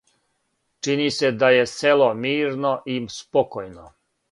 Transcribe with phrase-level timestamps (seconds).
[0.87, 3.89] Чини се да је село мирно и спокојно.